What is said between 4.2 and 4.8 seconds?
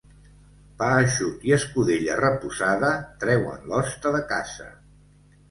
casa.